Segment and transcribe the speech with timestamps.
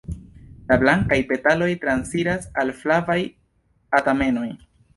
[0.71, 4.51] La blankaj petaloj transiras al flavaj stamenoj.